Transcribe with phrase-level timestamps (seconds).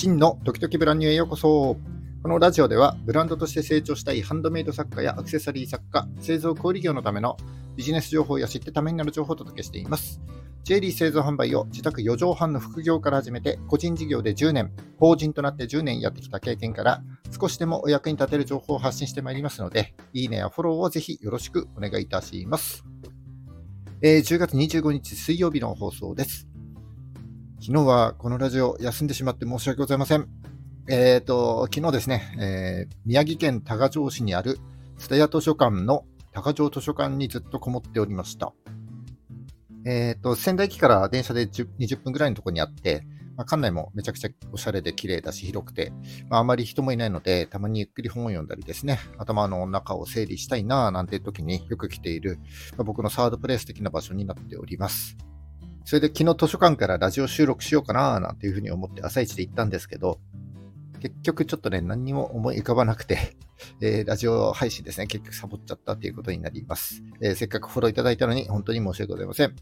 [0.00, 1.76] 真のドキドキブランニューへようこそ。
[2.22, 7.36] このラジオでは、ブランドとして成長したいハンドメイド作家やアクセサリー作家、製造小売業のための
[7.76, 10.22] ビジネス情報や知ってためになる情報をお届けしています。
[10.64, 17.02] ジェリー製造販売を自宅4畳半の副業から始めて、個人事業で10年、法人となって10年やってきた経験から、
[17.38, 22.86] 少しでもお役に立てる情報を発信してまいりますので、いいねやフォローをぜひよろしくお願いいたします。
[24.00, 26.49] えー、10月25日水曜日の放送です。
[27.62, 30.26] 昨日はこのラジオ休んでしまって申し訳ございません。
[30.88, 34.58] えっ、ー、と、昨日ですね、えー、宮城県多賀城市にある
[34.96, 38.54] 蔦屋図書館の多賀城図書館にずっとこもっておりました。
[39.84, 43.02] えっ、ー、と、仙台駅から電車で20分ぐらいのところにあって、
[43.36, 45.92] まあ、館内もめちゃくちゃおしゃれで綺麗だし広くて、
[46.30, 52.38] まあ、あまり人もいないので、たまにゆっくり本を読んだりですね、頭の中を整理したいなぁなんていう時によく来ている、
[52.78, 55.18] まあ、僕のサードプレイス的な場所になっております。
[55.84, 60.20] それで昨日図書館からラジオ収録しようかななんていうふうに思って朝一で行ったんですけど、
[61.00, 63.36] 結局ちょっとね、何にも思い浮かばなくて、
[63.80, 67.02] えー、ラジオ配信ですね、結局サボっちゃったということになります。
[67.20, 69.56] えー、せっかくフォローいただいたのに本当に申し訳ございません。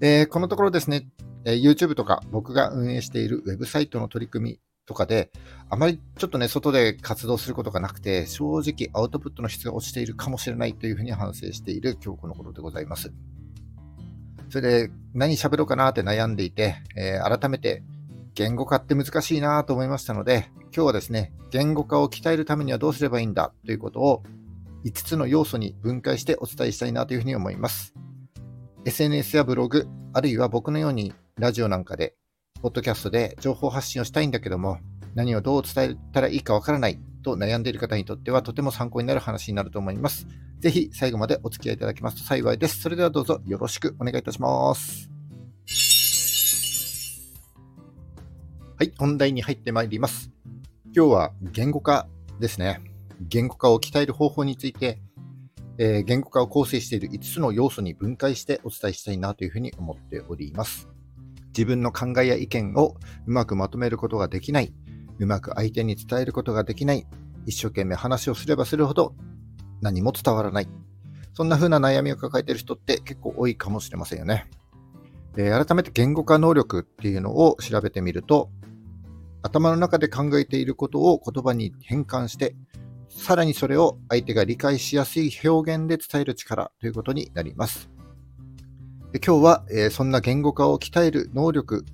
[0.00, 1.08] えー、このところですね、
[1.44, 5.30] え YouTube とか僕が運営しているウェブサイトの取り組みとかで、
[5.68, 13.12] あまりちょっとね、外で活動することがなくて、正直アウトプットの質が落ちているかもしれないというふうに反省している今日この頃でございます。
[14.48, 17.82] それで何喋ろうかなって悩んでいて、えー、改めて
[18.34, 24.22] 言語化って難しいなと思いましたので、今日はですね、言語化を鍛えるためにはどうすればいいんだということを
[24.84, 27.94] 5つの要素に分解してお伝えしたいなというふうに思います。
[28.84, 32.14] SNS やブログ、あるいは僕のようにラジオなんかで、
[32.62, 34.78] ポッドキャストで情報発信をしたいんだけども、
[35.14, 40.28] 何をどう伝えたらいいかわからないと悩んでいる方にとってはとても参考になる話になると思います。
[40.60, 42.80] ぜひ最後までお付き合いいただきますと幸いです。
[42.80, 45.10] それではどうぞよろしくお願いいたします。
[48.78, 50.30] はい、本題に入ってまいります。
[50.94, 52.06] 今日は言語化
[52.38, 52.80] ですね。
[53.20, 55.00] 言語化を鍛える方法について、
[55.78, 60.88] えー、言語化を構成している5つの要素に分解してお伝えしたいなというふうに思っております。
[61.48, 64.72] 自分の考えや意見をうまくまとめることができない、
[65.18, 67.06] うまく相手に伝えることができない、
[67.46, 69.14] 一生懸命話をすればするほど
[69.80, 70.68] 何も伝わらない。
[71.34, 74.48] そんな風な悩みを抱えている人って結構多いかもしれませんよね。
[75.34, 78.50] で改めて言語化能力っていうのを調べてみると、
[79.42, 82.56] 頭の中で考えていることを言葉に変換して、
[83.08, 87.90] さらにそれを相手が理解しやすい表現で伝える力ということになります。
[89.12, 91.84] で今日は、えー、そんな言語化を鍛える能力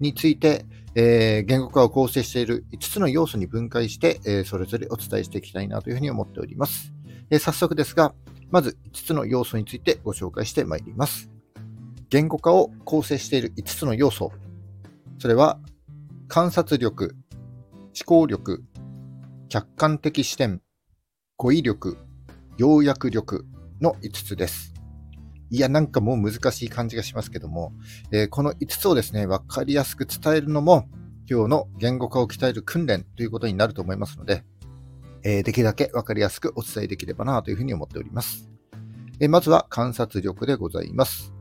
[0.00, 6.92] について、えー、言語化を構成している5つの要素に分解して、えー、それぞれお伝えしていきたいなというふうに思っております。
[7.30, 8.14] え早速ですが、
[8.50, 11.30] まず5つの要素についてご紹介してまいります。
[12.10, 14.32] 言語化を構成している5つの要素。
[15.18, 15.58] それは、
[16.28, 17.16] 観察力、
[17.98, 18.62] 思考力、
[19.48, 20.60] 客観的視点、
[21.38, 21.96] 語彙力、
[22.58, 23.46] 要約力
[23.80, 24.71] の5つです。
[25.52, 27.74] いや、なんかもう難しい感じがしますけども、
[28.10, 30.88] えー、この5つをですね、わかりやすく伝えるのも、
[31.30, 34.44] 今日の言語化を鍛える訓練ということになると思いますので、
[35.22, 38.48] えー、できるだけわかりやすくお伝えできればなというふうに思っております。
[39.20, 41.34] えー、まずは観察力でございます。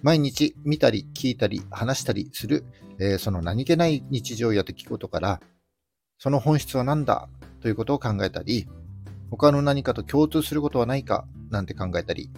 [0.00, 2.64] 毎日見たり聞いたり話したりする、
[2.98, 5.40] えー、その何気ない日常や出来事から、
[6.16, 7.28] その本質は何だ
[7.60, 8.66] ということを考えたり、
[9.30, 12.30] 他の何かと共通することはないかなんて考えたり、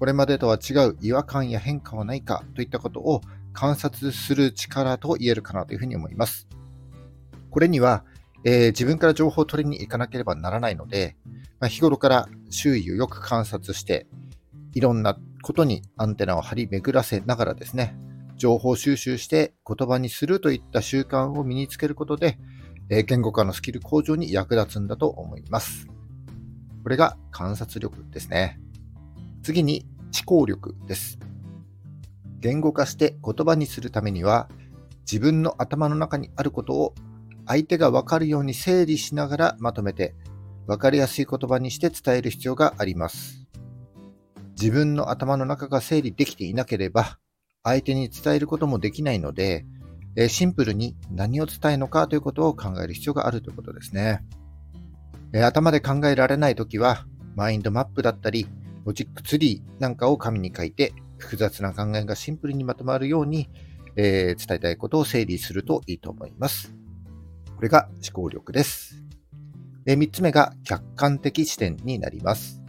[0.00, 3.20] これまでとは違う違和感や変化はないかといったことを
[3.52, 6.48] 観察する力と言えるかなというふうに思います。
[7.50, 8.06] これには、
[8.42, 11.16] えー、自分から情報を取りに行かなければならないので、
[11.58, 14.06] まあ、日頃から周囲をよく観察して、
[14.72, 17.94] いろんなことにアンテナを張り巡らせながらですね、
[18.36, 22.38] 情報収集して言葉にするといった習慣を身につけることで、
[22.88, 25.88] えー、言語化のスキル向上に役立つんだと思います。
[26.82, 28.58] これが観察力ですね。
[29.42, 31.18] 次に思考力です。
[32.40, 34.48] 言語化して言葉にするためには、
[35.02, 36.94] 自分の頭の中にあることを
[37.46, 40.14] 相手がわかるように整理しながらまとめて、
[40.66, 43.46] わかりやすい言葉にして伝える必要があります。
[44.60, 47.18] 自分の頭の中が整理できていなければ、
[47.62, 49.66] 相手に伝えることもできないので、
[50.16, 54.24] えシンプルに何を伝えるのかということを考える必要があるということですね。
[55.32, 57.06] え頭で考えられないときは、
[57.36, 58.46] マインドマップだったり、
[58.84, 63.48] ロジックツリーなんかを紙に書いて、複雑な考えがシンプルにまとまるように、
[63.96, 66.74] えー、伝えたいことを整理するといいと思います。
[67.56, 69.04] これが思考力です。
[69.84, 72.62] で3つ目が客観的視点になります。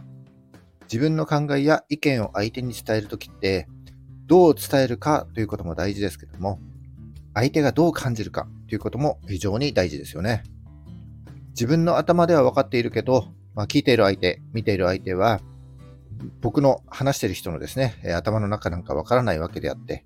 [0.82, 3.66] 自分の考えや意見を相手に伝えるときって、
[4.26, 6.60] どう伝えるかということも大事ですけども、
[7.34, 10.42] 相手がどう感じるかということも非常に大事ですよね。
[11.50, 15.40] 自分の頭では分かっているけど、まあ、聞いている相手、見ている相手は、
[16.40, 20.04] 僕の話してる人のですね、頭の中なんか分からないわけであって、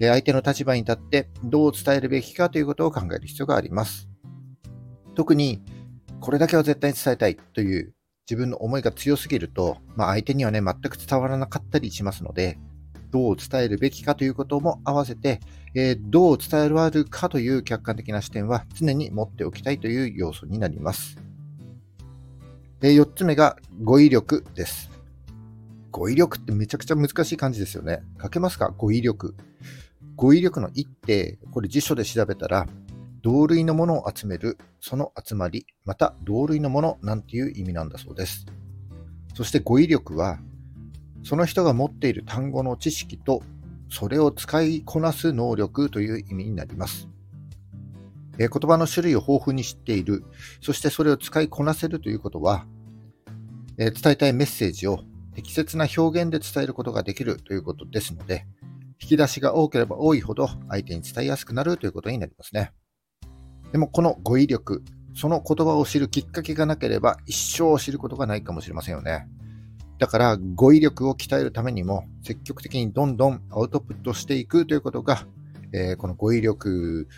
[0.00, 4.08] 相手の立場に立ってどう伝えるべきかということを考える必要があります。
[5.14, 5.62] 特に、
[6.20, 7.94] これだけは絶対に伝えたいという
[8.28, 12.58] 自分の思いが強すぎると、まあ、相手にはね、全く伝わらなかったりしますので、
[13.10, 15.40] どう伝えるべきかということも合わせて、
[15.74, 21.18] えー、どう伝えられるかという客観的な視点は常に持っておきたいという要素になります。
[22.80, 24.91] えー、4つ目が語彙力です。
[25.92, 28.02] 語彙力ってめちゃくちゃ難しい感じですよね。
[28.20, 28.74] 書けますか？
[28.76, 29.36] 語彙力。
[30.16, 32.66] 語彙力の意って、これ辞書で調べたら、
[33.22, 38.46] 同類のものを集める、その集まり、また同類のものなんていう意味なんだそうです。
[39.34, 40.40] そして語彙力は、
[41.22, 43.42] その人が持っている単語の知識と、
[43.90, 47.08] それを使いこなす能力という意味になります。
[48.38, 50.24] え言葉の種類を豊富に知っている、
[50.62, 52.66] そしてそれを使いこなせるということは、
[53.76, 55.00] え伝えたいメッセージを
[55.34, 58.46] 適切な表現で伝えることができるということですので、
[59.00, 62.72] 引き出しが多ければ多いほど相手に伝えやすくなるということになりますね。
[63.72, 64.84] でもこの語彙力、
[65.14, 69.26] その言葉を知るきっかけがなければ一生知ることがないかもしれませんよね。
[69.98, 75.26] だから語彙力を鍛えるためにも積極的にどんどんアウトプットしていくということが、
[75.72, 77.08] えー、この語彙力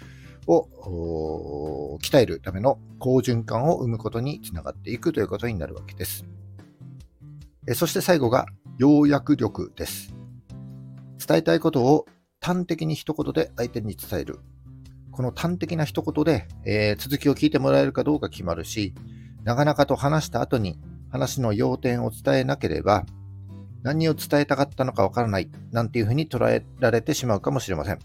[0.46, 6.24] を鍛えるための好循環を生むことにつながっていくということになるわけです。
[7.72, 8.46] そして最後が
[8.78, 10.14] 要約力です。
[11.26, 12.06] 伝えたいことを
[12.40, 14.40] 端的に一言で相手に伝える。
[15.10, 18.94] この端的な一言で、えー、続きを聞いてもらえるかどうか決まるし、
[19.44, 20.78] なかなかと話した後に
[21.10, 23.06] 話の要点を伝えなければ、
[23.82, 27.98] 何を伝えたかったのかわからない、なんていうふうに捉えられてしまうかもしれません。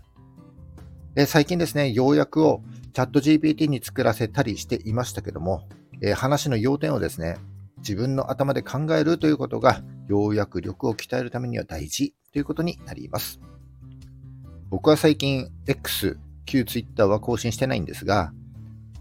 [1.16, 2.62] え、最近ですね、要約を
[2.94, 5.68] チャット GPT に作らせたりしていましたけども、
[6.02, 7.38] え、話の要点をですね、
[7.80, 13.40] 自分の頭で考えるということが、要約力を鍛えるためには大事ということになります。
[14.70, 18.34] 僕は最近 X 旧 Twitter は更新してないんですが、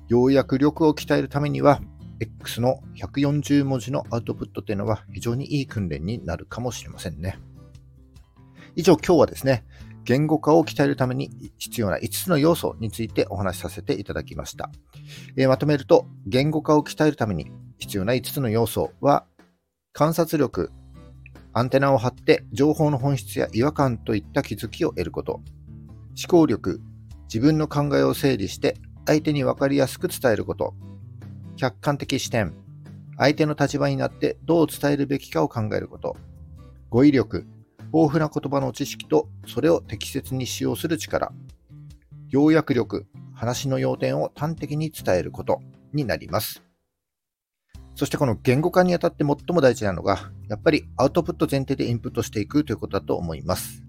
[0.08, 1.80] 要約力を鍛えるためには、
[2.20, 7.38] X の140文字のアウトプットというのは非常にいい訓練になるかもしれませんね。
[8.75, 9.64] 以上、今日はですね、
[10.04, 14.70] 言語化を鍛えるために必要な5つの要素についてお話しさせていただきました。
[15.37, 19.26] えー、まとめると、言語化を鍛えるために必要な5つの要素は、
[19.93, 20.70] 観察力、
[21.52, 25.44] アンテナを張って情報の本質や違和感といった気づきを得ること、思
[26.28, 26.81] 考力、
[27.25, 28.76] 自分の考えを整理して
[29.06, 30.75] 相手に分かりやすく伝えること。
[31.56, 32.54] 客観的視点。
[33.16, 36.16] 相手の立場になってどう伝えるべきかを考えること。
[36.88, 37.46] 語彙力。
[37.93, 41.32] 豊富な言葉の知識とそれを適切に使用する力。
[42.28, 43.06] 要約力。
[43.38, 45.61] 話の要点を端的に伝えること
[45.93, 46.64] になります。
[47.94, 53.85] そしてこの言語化にあたって最も大事なのが、やっぱりアウトプット前提でインプットしていくということだと思います。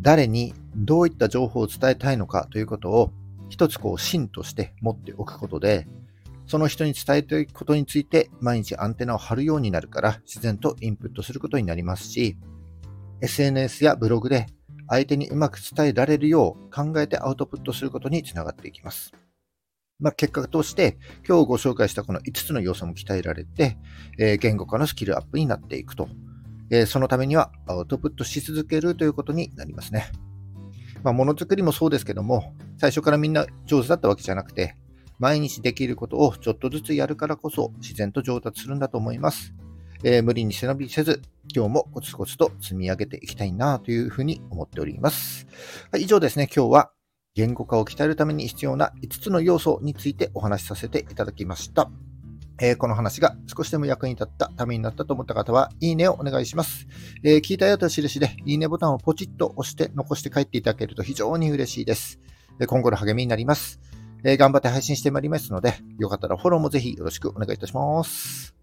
[0.00, 3.12] 誰にどういった情報を伝えたいのかということを
[3.48, 5.86] 一つこう芯として持っておくことで、
[6.48, 12.36] その人に伝えたいくことについて毎日アンテナを張るようになるから自然とインプットすることになりますし、
[13.20, 14.46] SNS やブログで
[14.88, 19.12] 相手にうまく伝えられるよう考えてアウトプットすることにつながっていきます。
[20.00, 23.78] まあ、結果として今日ご紹介したこの5つの要素も鍛えられて、
[24.18, 26.08] えー、言語化のスキルアップになっていくと
[26.70, 30.10] えそのためにはアウトプットし続けるということになりますね。
[31.02, 34.76] まあ、ものづくりもそうですけども、最初からみんな上手だったわけじゃなくて、
[35.18, 39.54] 毎日できることをちょっとずつやるからこそ自然と上達するんだと思います。
[40.04, 41.22] えー、無理に背伸びせず、
[41.54, 45.46] 今日もコツコツと積み上げていきたいなというふうに思っております。
[45.90, 46.90] はい、以上ですね、今日は
[47.34, 51.90] 言語化を鍛えるために必要な5つの要素についてお話しさせていただきました。
[52.60, 56.86] えー、この話が少しでも役に立った、ためになったと思った方は、いいねをお願いします。
[57.24, 62.20] えー、聞いたよと印で、いいねボタンをポチッと押して残して帰っていただけると非常に嬉しいです。
[62.60, 63.80] え今後の励みになります。
[64.22, 68.54] え頑張って配信してまいりますので、よかったらフォローもぜひよろしくお願いいたします。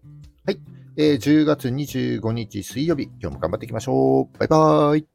[0.46, 0.81] はい。
[0.96, 4.38] えー、10月25日水曜日、今日も頑張っていきましょう。
[4.38, 5.11] バイバーイ。